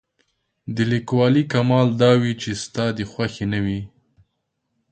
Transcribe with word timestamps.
د 0.75 0.77
لیکوالۍ 0.91 1.43
کمال 1.53 1.87
دا 2.01 2.11
وي 2.21 2.33
چې 2.41 2.51
ستا 2.63 2.85
د 2.97 2.99
خوښې 3.11 3.45
نه 3.53 3.59
وي. 3.65 3.81